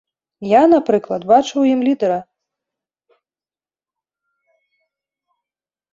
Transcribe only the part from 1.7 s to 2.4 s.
ім лідара.